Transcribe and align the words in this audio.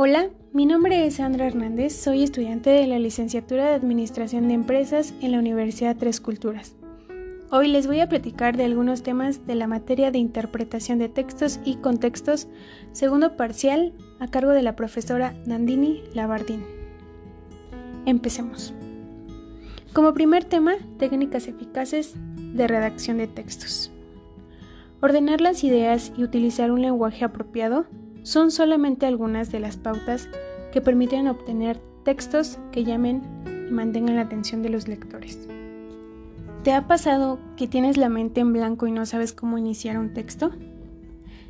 Hola, 0.00 0.30
mi 0.52 0.64
nombre 0.64 1.04
es 1.06 1.14
Sandra 1.16 1.48
Hernández, 1.48 1.92
soy 1.92 2.22
estudiante 2.22 2.70
de 2.70 2.86
la 2.86 3.00
licenciatura 3.00 3.66
de 3.66 3.74
Administración 3.74 4.46
de 4.46 4.54
Empresas 4.54 5.12
en 5.20 5.32
la 5.32 5.40
Universidad 5.40 5.96
Tres 5.96 6.20
Culturas. 6.20 6.76
Hoy 7.50 7.66
les 7.66 7.88
voy 7.88 7.98
a 7.98 8.08
platicar 8.08 8.56
de 8.56 8.62
algunos 8.62 9.02
temas 9.02 9.44
de 9.44 9.56
la 9.56 9.66
materia 9.66 10.12
de 10.12 10.18
interpretación 10.18 11.00
de 11.00 11.08
textos 11.08 11.58
y 11.64 11.78
contextos, 11.78 12.46
segundo 12.92 13.36
parcial, 13.36 13.92
a 14.20 14.28
cargo 14.28 14.52
de 14.52 14.62
la 14.62 14.76
profesora 14.76 15.34
Nandini 15.46 16.04
Labardín. 16.14 16.62
Empecemos. 18.06 18.72
Como 19.92 20.14
primer 20.14 20.44
tema, 20.44 20.74
técnicas 21.00 21.48
eficaces 21.48 22.14
de 22.36 22.68
redacción 22.68 23.16
de 23.16 23.26
textos. 23.26 23.90
Ordenar 25.00 25.40
las 25.40 25.64
ideas 25.64 26.12
y 26.16 26.22
utilizar 26.22 26.70
un 26.70 26.82
lenguaje 26.82 27.24
apropiado 27.24 27.86
son 28.28 28.50
solamente 28.50 29.06
algunas 29.06 29.50
de 29.50 29.58
las 29.58 29.78
pautas 29.78 30.28
que 30.70 30.82
permiten 30.82 31.28
obtener 31.28 31.80
textos 32.04 32.58
que 32.72 32.84
llamen 32.84 33.22
y 33.70 33.72
mantengan 33.72 34.16
la 34.16 34.20
atención 34.20 34.62
de 34.62 34.68
los 34.68 34.86
lectores. 34.86 35.48
¿Te 36.62 36.74
ha 36.74 36.86
pasado 36.86 37.38
que 37.56 37.66
tienes 37.66 37.96
la 37.96 38.10
mente 38.10 38.42
en 38.42 38.52
blanco 38.52 38.86
y 38.86 38.92
no 38.92 39.06
sabes 39.06 39.32
cómo 39.32 39.56
iniciar 39.56 39.98
un 39.98 40.12
texto? 40.12 40.50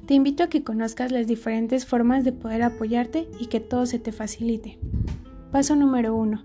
Te 0.07 0.15
invito 0.15 0.45
a 0.45 0.47
que 0.47 0.63
conozcas 0.63 1.11
las 1.11 1.27
diferentes 1.27 1.85
formas 1.85 2.23
de 2.23 2.31
poder 2.31 2.63
apoyarte 2.63 3.29
y 3.41 3.47
que 3.47 3.59
todo 3.59 3.85
se 3.85 3.99
te 3.99 4.13
facilite. 4.13 4.79
Paso 5.51 5.75
número 5.75 6.15
1. 6.15 6.45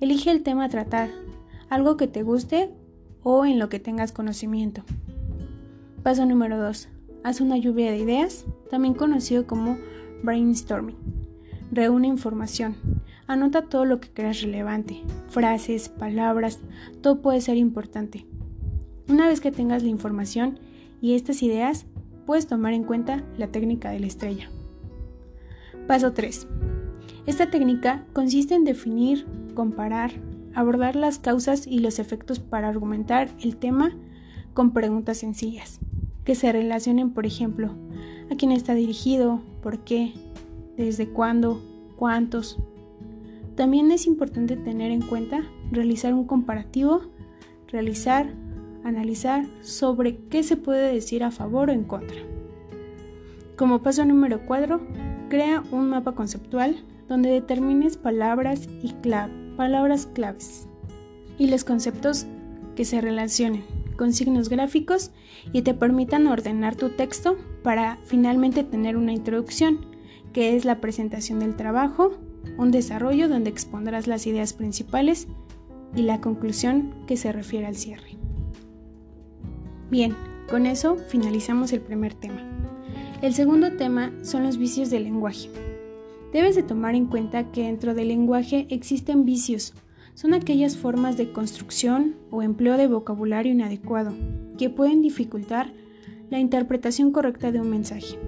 Elige 0.00 0.30
el 0.30 0.42
tema 0.42 0.66
a 0.66 0.68
tratar, 0.68 1.08
algo 1.70 1.96
que 1.96 2.06
te 2.06 2.22
guste 2.22 2.68
o 3.22 3.46
en 3.46 3.58
lo 3.58 3.70
que 3.70 3.80
tengas 3.80 4.12
conocimiento. 4.12 4.82
Paso 6.02 6.26
número 6.26 6.58
2. 6.58 6.90
Haz 7.24 7.40
una 7.40 7.56
lluvia 7.56 7.90
de 7.90 7.98
ideas, 7.98 8.46
también 8.70 8.94
conocido 8.94 9.46
como 9.46 9.76
brainstorming. 10.22 10.96
Reúne 11.72 12.06
información. 12.06 12.76
Anota 13.26 13.62
todo 13.62 13.84
lo 13.84 14.00
que 14.00 14.08
creas 14.08 14.40
relevante. 14.40 15.02
Frases, 15.28 15.88
palabras, 15.88 16.60
todo 17.02 17.20
puede 17.20 17.40
ser 17.40 17.56
importante. 17.56 18.24
Una 19.08 19.26
vez 19.26 19.40
que 19.40 19.50
tengas 19.50 19.82
la 19.82 19.88
información 19.88 20.60
y 21.00 21.14
estas 21.14 21.42
ideas, 21.42 21.86
puedes 22.24 22.46
tomar 22.46 22.72
en 22.72 22.84
cuenta 22.84 23.24
la 23.36 23.48
técnica 23.48 23.90
de 23.90 24.00
la 24.00 24.06
estrella. 24.06 24.48
Paso 25.86 26.12
3. 26.12 26.46
Esta 27.26 27.50
técnica 27.50 28.06
consiste 28.12 28.54
en 28.54 28.64
definir, 28.64 29.26
comparar, 29.54 30.12
abordar 30.54 30.94
las 30.94 31.18
causas 31.18 31.66
y 31.66 31.80
los 31.80 31.98
efectos 31.98 32.38
para 32.38 32.68
argumentar 32.68 33.28
el 33.40 33.56
tema 33.56 33.96
con 34.54 34.72
preguntas 34.72 35.18
sencillas 35.18 35.80
que 36.28 36.34
se 36.34 36.52
relacionen, 36.52 37.08
por 37.08 37.24
ejemplo, 37.24 37.70
a 38.30 38.36
quién 38.36 38.52
está 38.52 38.74
dirigido, 38.74 39.40
por 39.62 39.78
qué, 39.78 40.12
desde 40.76 41.08
cuándo, 41.08 41.62
cuántos. 41.96 42.58
También 43.54 43.90
es 43.92 44.06
importante 44.06 44.58
tener 44.58 44.90
en 44.90 45.00
cuenta 45.00 45.42
realizar 45.72 46.12
un 46.12 46.26
comparativo, 46.26 47.00
realizar, 47.68 48.26
analizar 48.84 49.46
sobre 49.62 50.18
qué 50.28 50.42
se 50.42 50.58
puede 50.58 50.92
decir 50.92 51.24
a 51.24 51.30
favor 51.30 51.70
o 51.70 51.72
en 51.72 51.84
contra. 51.84 52.18
Como 53.56 53.80
paso 53.80 54.04
número 54.04 54.44
4, 54.44 54.82
crea 55.30 55.64
un 55.72 55.88
mapa 55.88 56.14
conceptual 56.14 56.76
donde 57.08 57.30
determines 57.30 57.96
palabras 57.96 58.68
y 58.82 58.92
palabras 59.56 60.04
claves 60.04 60.68
y 61.38 61.46
los 61.46 61.64
conceptos 61.64 62.26
que 62.76 62.84
se 62.84 63.00
relacionen 63.00 63.64
con 63.98 64.14
signos 64.14 64.48
gráficos 64.48 65.10
y 65.52 65.60
te 65.60 65.74
permitan 65.74 66.26
ordenar 66.26 66.76
tu 66.76 66.88
texto 66.88 67.36
para 67.62 67.98
finalmente 68.04 68.64
tener 68.64 68.96
una 68.96 69.12
introducción, 69.12 69.84
que 70.32 70.56
es 70.56 70.64
la 70.64 70.80
presentación 70.80 71.40
del 71.40 71.56
trabajo, 71.56 72.16
un 72.56 72.70
desarrollo 72.70 73.28
donde 73.28 73.50
expondrás 73.50 74.06
las 74.06 74.26
ideas 74.26 74.54
principales 74.54 75.26
y 75.94 76.02
la 76.02 76.20
conclusión 76.20 76.94
que 77.06 77.16
se 77.16 77.32
refiere 77.32 77.66
al 77.66 77.76
cierre. 77.76 78.16
Bien, 79.90 80.14
con 80.48 80.64
eso 80.64 80.96
finalizamos 81.08 81.72
el 81.72 81.80
primer 81.80 82.14
tema. 82.14 82.42
El 83.20 83.34
segundo 83.34 83.72
tema 83.76 84.12
son 84.22 84.44
los 84.44 84.58
vicios 84.58 84.90
del 84.90 85.04
lenguaje. 85.04 85.50
Debes 86.32 86.54
de 86.54 86.62
tomar 86.62 86.94
en 86.94 87.06
cuenta 87.06 87.50
que 87.50 87.64
dentro 87.64 87.94
del 87.94 88.08
lenguaje 88.08 88.66
existen 88.70 89.24
vicios 89.24 89.74
son 90.18 90.34
aquellas 90.34 90.76
formas 90.76 91.16
de 91.16 91.30
construcción 91.30 92.16
o 92.32 92.42
empleo 92.42 92.76
de 92.76 92.88
vocabulario 92.88 93.52
inadecuado 93.52 94.12
que 94.58 94.68
pueden 94.68 95.00
dificultar 95.00 95.72
la 96.28 96.40
interpretación 96.40 97.12
correcta 97.12 97.52
de 97.52 97.60
un 97.60 97.70
mensaje. 97.70 98.18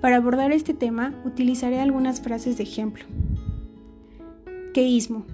Para 0.00 0.16
abordar 0.16 0.52
este 0.52 0.72
tema 0.72 1.12
utilizaré 1.26 1.80
algunas 1.80 2.22
frases 2.22 2.56
de 2.56 2.62
ejemplo. 2.62 3.04
Queísmo. 4.72 5.26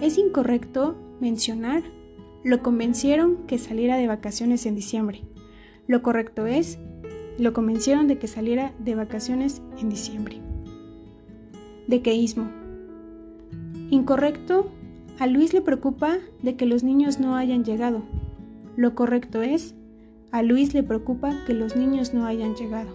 Es 0.00 0.16
incorrecto 0.16 0.96
mencionar 1.20 1.82
lo 2.42 2.62
convencieron 2.62 3.46
que 3.46 3.58
saliera 3.58 3.98
de 3.98 4.06
vacaciones 4.06 4.64
en 4.64 4.76
diciembre. 4.76 5.20
Lo 5.86 6.00
correcto 6.00 6.46
es 6.46 6.78
lo 7.36 7.52
convencieron 7.52 8.08
de 8.08 8.16
que 8.16 8.28
saliera 8.28 8.72
de 8.78 8.94
vacaciones 8.94 9.60
en 9.78 9.90
diciembre. 9.90 10.40
Dequeísmo. 11.86 12.48
Incorrecto 13.90 14.72
a 15.18 15.26
Luis 15.26 15.54
le 15.54 15.62
preocupa 15.62 16.18
de 16.42 16.56
que 16.56 16.66
los 16.66 16.82
niños 16.82 17.20
no 17.20 17.36
hayan 17.36 17.64
llegado. 17.64 18.02
Lo 18.76 18.94
correcto 18.94 19.42
es, 19.42 19.74
a 20.30 20.42
Luis 20.42 20.74
le 20.74 20.82
preocupa 20.82 21.34
que 21.46 21.54
los 21.54 21.76
niños 21.76 22.12
no 22.12 22.26
hayan 22.26 22.54
llegado. 22.54 22.90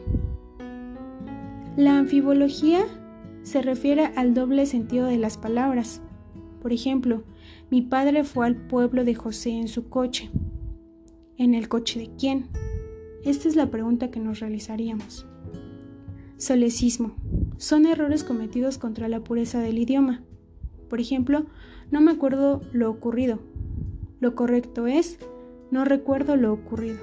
La 1.77 1.97
anfibología 1.97 2.83
se 3.43 3.61
refiere 3.61 4.11
al 4.15 4.33
doble 4.33 4.65
sentido 4.65 5.07
de 5.07 5.17
las 5.17 5.37
palabras. 5.37 6.01
Por 6.61 6.73
ejemplo, 6.73 7.23
mi 7.71 7.81
padre 7.81 8.23
fue 8.23 8.45
al 8.45 8.55
pueblo 8.55 9.03
de 9.03 9.15
José 9.15 9.51
en 9.51 9.67
su 9.67 9.89
coche. 9.89 10.29
¿En 11.37 11.55
el 11.55 11.69
coche 11.69 11.99
de 11.99 12.09
quién? 12.19 12.49
Esta 13.23 13.47
es 13.47 13.55
la 13.55 13.71
pregunta 13.71 14.11
que 14.11 14.19
nos 14.19 14.39
realizaríamos. 14.39 15.25
Solecismo. 16.37 17.15
Son 17.57 17.85
errores 17.85 18.23
cometidos 18.23 18.77
contra 18.77 19.07
la 19.07 19.23
pureza 19.23 19.59
del 19.59 19.79
idioma. 19.79 20.23
Por 20.91 20.99
ejemplo, 20.99 21.45
no 21.89 22.01
me 22.01 22.11
acuerdo 22.11 22.63
lo 22.73 22.89
ocurrido. 22.89 23.39
Lo 24.19 24.35
correcto 24.35 24.87
es, 24.87 25.19
no 25.71 25.85
recuerdo 25.85 26.35
lo 26.35 26.51
ocurrido. 26.51 26.97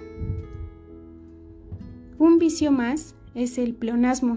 Un 2.18 2.38
vicio 2.38 2.70
más 2.70 3.14
es 3.34 3.56
el 3.56 3.72
pleonasmo, 3.72 4.36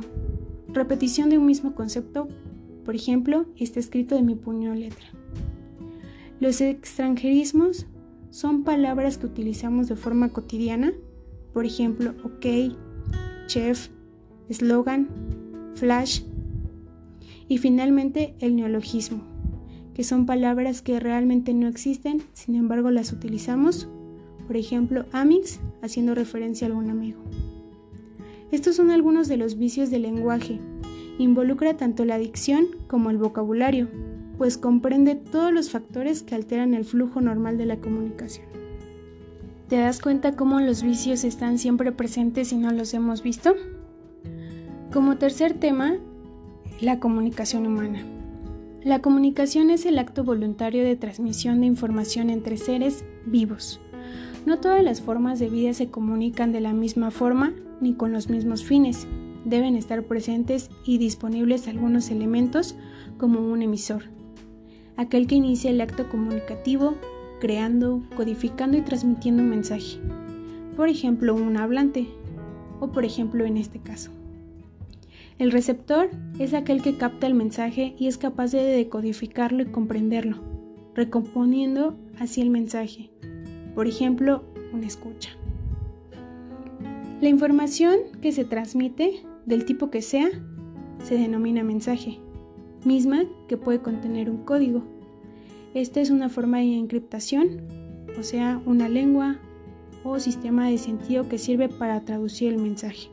repetición 0.70 1.30
de 1.30 1.38
un 1.38 1.48
mismo 1.48 1.76
concepto. 1.76 2.30
Por 2.86 2.96
ejemplo, 2.96 3.46
está 3.58 3.82
escrito 3.82 4.16
de 4.16 4.22
mi 4.22 4.36
puño 4.36 4.74
letra. 4.74 5.08
Los 6.40 6.62
extranjerismos 6.62 7.88
son 8.30 8.64
palabras 8.64 9.18
que 9.18 9.26
utilizamos 9.26 9.90
de 9.90 9.98
forma 9.98 10.30
cotidiana, 10.30 10.94
por 11.52 11.66
ejemplo, 11.66 12.14
ok, 12.24 12.74
chef, 13.48 13.90
slogan, 14.50 15.10
flash. 15.76 16.22
Y 17.50 17.58
finalmente 17.58 18.34
el 18.40 18.56
neologismo, 18.56 19.31
que 20.02 20.08
son 20.08 20.26
palabras 20.26 20.82
que 20.82 21.00
realmente 21.00 21.54
no 21.54 21.68
existen, 21.68 22.24
sin 22.34 22.56
embargo 22.56 22.90
las 22.90 23.14
utilizamos, 23.14 23.88
por 24.48 24.58
ejemplo, 24.58 25.06
amix, 25.12 25.60
haciendo 25.84 26.16
referencia 26.16 26.66
a 26.66 26.72
algún 26.72 26.90
amigo. 26.90 27.22
Estos 28.52 28.78
son 28.78 28.90
algunos 28.90 29.28
de 29.28 29.38
los 29.38 29.60
vicios 29.60 29.92
del 29.92 30.02
lenguaje. 30.02 30.60
Involucra 31.20 31.78
tanto 31.78 32.04
la 32.04 32.18
dicción 32.18 32.66
como 32.88 33.12
el 33.12 33.20
vocabulario, 33.20 33.90
pues 34.40 34.58
comprende 34.58 35.14
todos 35.14 35.54
los 35.54 35.70
factores 35.70 36.24
que 36.24 36.34
alteran 36.34 36.74
el 36.74 36.84
flujo 36.84 37.22
normal 37.22 37.60
de 37.60 37.68
la 37.68 37.78
comunicación. 37.78 38.48
¿Te 39.70 39.78
das 39.78 40.02
cuenta 40.02 40.36
cómo 40.36 40.62
los 40.62 40.82
vicios 40.82 41.24
están 41.24 41.60
siempre 41.60 41.92
presentes 41.92 42.52
y 42.54 42.58
no 42.58 42.72
los 42.72 42.96
hemos 42.96 43.22
visto? 43.22 43.54
Como 44.92 45.20
tercer 45.20 45.54
tema, 45.54 45.94
la 46.80 47.00
comunicación 47.00 47.68
humana. 47.68 48.04
La 48.84 49.00
comunicación 49.00 49.70
es 49.70 49.86
el 49.86 50.00
acto 50.00 50.24
voluntario 50.24 50.84
de 50.84 50.96
transmisión 50.96 51.62
de 51.62 51.68
información 51.68 52.32
entre 52.32 52.58
seres 52.58 53.06
vivos. 53.28 53.80
No 54.48 54.60
todas 54.60 54.84
las 54.84 55.02
formas 55.02 55.38
de 55.38 55.50
vida 55.50 55.74
se 55.74 55.92
comunican 55.92 56.52
de 56.52 56.62
la 56.62 56.74
misma 56.74 57.12
forma 57.12 57.54
ni 57.80 57.94
con 57.94 58.12
los 58.12 58.28
mismos 58.28 58.64
fines. 58.64 59.06
Deben 59.46 59.76
estar 59.76 60.02
presentes 60.06 60.72
y 60.84 60.98
disponibles 60.98 61.68
algunos 61.68 62.10
elementos 62.10 62.76
como 63.20 63.40
un 63.40 63.62
emisor, 63.62 64.06
aquel 64.98 65.28
que 65.28 65.36
inicia 65.36 65.70
el 65.70 65.80
acto 65.80 66.10
comunicativo 66.10 66.96
creando, 67.40 68.02
codificando 68.16 68.78
y 68.78 68.82
transmitiendo 68.82 69.44
un 69.44 69.50
mensaje. 69.50 70.00
Por 70.76 70.90
ejemplo, 70.90 71.36
un 71.36 71.56
hablante 71.58 72.08
o 72.80 72.92
por 72.92 73.06
ejemplo 73.06 73.46
en 73.46 73.58
este 73.58 73.80
caso. 73.80 74.10
El 75.42 75.52
receptor 75.52 76.12
es 76.38 76.54
aquel 76.54 76.84
que 76.84 76.98
capta 76.98 77.26
el 77.26 77.34
mensaje 77.34 77.96
y 77.98 78.06
es 78.06 78.20
capaz 78.20 78.52
de 78.52 78.62
decodificarlo 78.62 79.64
y 79.64 79.66
comprenderlo, 79.66 80.38
recomponiendo 80.94 81.98
así 82.20 82.42
el 82.42 82.52
mensaje. 82.52 83.10
Por 83.74 83.88
ejemplo, 83.88 84.44
una 84.72 84.86
escucha. 84.86 85.32
La 87.22 87.28
información 87.28 87.98
que 88.22 88.32
se 88.32 88.46
transmite, 88.46 89.24
del 89.48 89.66
tipo 89.66 89.90
que 89.90 90.04
sea, 90.04 90.30
se 91.04 91.18
denomina 91.18 91.64
mensaje, 91.64 92.20
misma 92.86 93.24
que 93.48 93.58
puede 93.58 93.80
contener 93.80 94.30
un 94.30 94.44
código. 94.44 94.84
Esta 95.74 96.02
es 96.02 96.12
una 96.12 96.30
forma 96.30 96.60
de 96.60 96.76
encriptación, 96.76 97.64
o 98.20 98.22
sea, 98.22 98.62
una 98.68 98.90
lengua 98.90 99.40
o 100.04 100.20
sistema 100.20 100.68
de 100.68 100.78
sentido 100.78 101.28
que 101.28 101.40
sirve 101.40 101.68
para 101.68 102.02
traducir 102.02 102.54
el 102.54 102.60
mensaje. 102.60 103.10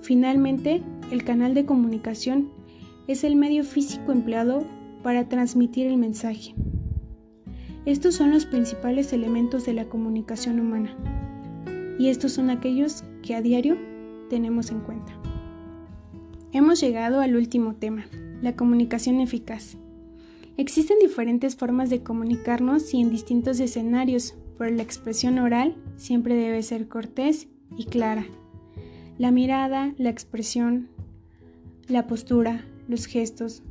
Finalmente, 0.00 0.82
el 1.10 1.24
canal 1.24 1.54
de 1.54 1.64
comunicación 1.66 2.50
es 3.08 3.24
el 3.24 3.34
medio 3.34 3.64
físico 3.64 4.12
empleado 4.12 4.64
para 5.02 5.28
transmitir 5.28 5.86
el 5.86 5.96
mensaje. 5.96 6.54
Estos 7.84 8.14
son 8.14 8.30
los 8.30 8.46
principales 8.46 9.12
elementos 9.12 9.64
de 9.64 9.72
la 9.72 9.86
comunicación 9.86 10.60
humana 10.60 10.96
y 11.98 12.08
estos 12.08 12.32
son 12.32 12.50
aquellos 12.50 13.04
que 13.22 13.34
a 13.34 13.42
diario 13.42 13.76
tenemos 14.28 14.70
en 14.70 14.80
cuenta. 14.80 15.12
Hemos 16.52 16.80
llegado 16.80 17.20
al 17.20 17.36
último 17.36 17.74
tema, 17.74 18.06
la 18.42 18.54
comunicación 18.54 19.20
eficaz. 19.20 19.76
Existen 20.56 20.98
diferentes 21.00 21.56
formas 21.56 21.90
de 21.90 22.02
comunicarnos 22.02 22.92
y 22.94 23.00
en 23.00 23.10
distintos 23.10 23.58
escenarios, 23.60 24.34
pero 24.58 24.74
la 24.74 24.82
expresión 24.82 25.38
oral 25.38 25.76
siempre 25.96 26.34
debe 26.34 26.62
ser 26.62 26.86
cortés 26.86 27.48
y 27.76 27.86
clara. 27.86 28.26
La 29.18 29.30
mirada, 29.30 29.94
la 29.96 30.10
expresión, 30.10 30.88
la 31.90 32.06
postura, 32.06 32.64
los 32.88 33.06
gestos. 33.06 33.62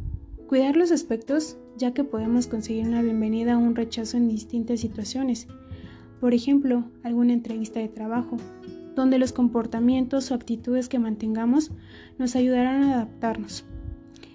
Cuidar 0.47 0.75
los 0.75 0.91
aspectos 0.91 1.57
ya 1.77 1.93
que 1.93 2.03
podemos 2.03 2.47
conseguir 2.47 2.85
una 2.85 3.01
bienvenida 3.01 3.57
o 3.57 3.61
un 3.61 3.75
rechazo 3.75 4.17
en 4.17 4.27
distintas 4.27 4.81
situaciones. 4.81 5.47
Por 6.19 6.33
ejemplo, 6.33 6.83
alguna 7.03 7.31
entrevista 7.31 7.79
de 7.79 7.87
trabajo, 7.87 8.35
donde 8.93 9.19
los 9.19 9.31
comportamientos 9.31 10.31
o 10.31 10.35
actitudes 10.35 10.89
que 10.89 10.99
mantengamos 10.99 11.71
nos 12.17 12.35
ayudarán 12.35 12.83
a 12.83 12.95
adaptarnos. 12.95 13.63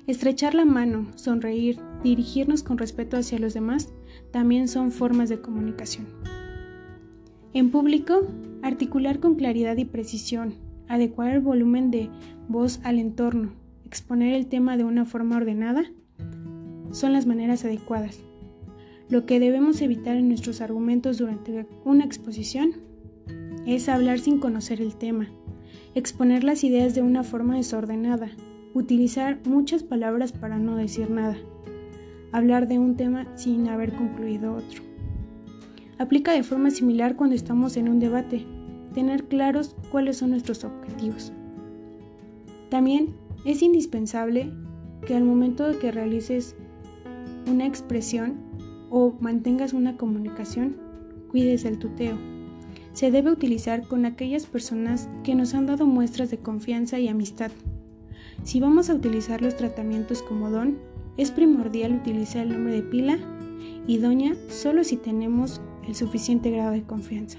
Estrechar 0.06 0.54
la 0.54 0.64
mano, 0.64 1.08
sonreír, 1.16 1.78
dirigirnos 2.02 2.62
con 2.62 2.78
respeto 2.78 3.18
hacia 3.18 3.38
los 3.38 3.52
demás 3.52 3.92
también 4.30 4.68
son 4.68 4.92
formas 4.92 5.28
de 5.28 5.42
comunicación. 5.42 6.06
En 7.52 7.70
público, 7.70 8.26
articular 8.62 9.20
con 9.20 9.34
claridad 9.34 9.76
y 9.76 9.84
precisión, 9.84 10.54
adecuar 10.88 11.32
el 11.32 11.40
volumen 11.40 11.90
de 11.90 12.08
voz 12.48 12.80
al 12.82 12.98
entorno, 12.98 13.63
exponer 13.94 14.34
el 14.34 14.48
tema 14.48 14.76
de 14.76 14.82
una 14.82 15.04
forma 15.04 15.36
ordenada, 15.36 15.84
son 16.90 17.12
las 17.12 17.26
maneras 17.26 17.64
adecuadas. 17.64 18.18
Lo 19.08 19.24
que 19.24 19.38
debemos 19.38 19.80
evitar 19.82 20.16
en 20.16 20.26
nuestros 20.26 20.60
argumentos 20.60 21.18
durante 21.18 21.64
una 21.84 22.04
exposición 22.04 22.72
es 23.66 23.88
hablar 23.88 24.18
sin 24.18 24.40
conocer 24.40 24.80
el 24.80 24.96
tema, 24.96 25.28
exponer 25.94 26.42
las 26.42 26.64
ideas 26.64 26.96
de 26.96 27.02
una 27.02 27.22
forma 27.22 27.54
desordenada, 27.54 28.32
utilizar 28.74 29.38
muchas 29.46 29.84
palabras 29.84 30.32
para 30.32 30.58
no 30.58 30.74
decir 30.74 31.08
nada, 31.08 31.36
hablar 32.32 32.66
de 32.66 32.80
un 32.80 32.96
tema 32.96 33.28
sin 33.36 33.68
haber 33.68 33.92
concluido 33.92 34.54
otro. 34.54 34.82
Aplica 35.98 36.32
de 36.32 36.42
forma 36.42 36.72
similar 36.72 37.14
cuando 37.14 37.36
estamos 37.36 37.76
en 37.76 37.88
un 37.88 38.00
debate, 38.00 38.44
tener 38.92 39.28
claros 39.28 39.76
cuáles 39.92 40.16
son 40.16 40.30
nuestros 40.30 40.64
objetivos. 40.64 41.32
También 42.70 43.14
es 43.44 43.62
indispensable 43.62 44.52
que 45.06 45.14
al 45.14 45.24
momento 45.24 45.66
de 45.66 45.78
que 45.78 45.92
realices 45.92 46.56
una 47.46 47.66
expresión 47.66 48.36
o 48.90 49.14
mantengas 49.20 49.72
una 49.72 49.96
comunicación, 49.96 50.76
cuides 51.28 51.64
el 51.64 51.78
tuteo. 51.78 52.16
Se 52.92 53.10
debe 53.10 53.30
utilizar 53.30 53.86
con 53.86 54.06
aquellas 54.06 54.46
personas 54.46 55.08
que 55.24 55.34
nos 55.34 55.54
han 55.54 55.66
dado 55.66 55.84
muestras 55.86 56.30
de 56.30 56.38
confianza 56.38 56.98
y 57.00 57.08
amistad. 57.08 57.50
Si 58.44 58.60
vamos 58.60 58.88
a 58.88 58.94
utilizar 58.94 59.42
los 59.42 59.56
tratamientos 59.56 60.22
como 60.22 60.50
don, 60.50 60.78
es 61.16 61.30
primordial 61.30 61.94
utilizar 61.94 62.46
el 62.46 62.52
nombre 62.52 62.74
de 62.74 62.82
pila 62.82 63.18
y 63.86 63.98
doña 63.98 64.34
solo 64.48 64.84
si 64.84 64.96
tenemos 64.96 65.60
el 65.86 65.94
suficiente 65.94 66.50
grado 66.50 66.72
de 66.72 66.82
confianza. 66.82 67.38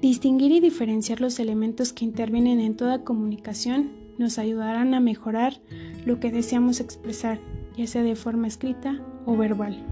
Distinguir 0.00 0.52
y 0.52 0.60
diferenciar 0.60 1.20
los 1.20 1.38
elementos 1.40 1.92
que 1.92 2.06
intervienen 2.06 2.58
en 2.58 2.74
toda 2.74 3.04
comunicación 3.04 3.90
nos 4.16 4.38
ayudarán 4.38 4.94
a 4.94 5.00
mejorar 5.00 5.60
lo 6.06 6.20
que 6.20 6.30
deseamos 6.30 6.80
expresar, 6.80 7.38
ya 7.76 7.86
sea 7.86 8.02
de 8.02 8.16
forma 8.16 8.46
escrita 8.46 8.98
o 9.26 9.36
verbal. 9.36 9.84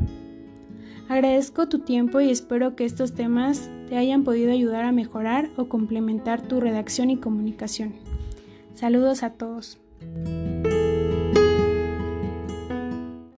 Agradezco 1.09 1.69
tu 1.69 1.81
tiempo 1.81 2.21
y 2.21 2.31
espero 2.31 2.75
que 2.75 2.87
estos 2.87 3.13
temas 3.15 3.71
te 3.89 3.97
hayan 3.97 4.25
podido 4.25 4.51
ayudar 4.53 4.85
a 4.85 4.93
mejorar 4.93 5.51
o 5.57 5.69
complementar 5.69 6.41
tu 6.41 6.61
redacción 6.61 7.11
y 7.11 7.19
comunicación. 7.19 7.95
Saludos 8.75 9.23
a 9.23 9.31
todos. 9.31 9.79